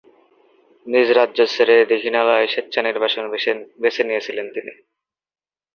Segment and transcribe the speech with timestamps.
[0.87, 3.25] নিজ রাজ্য ছেড়ে দীঘিনালায় স্বেচ্ছা নির্বাসন
[3.81, 4.73] বেছে নিয়েছিলেন তিনি।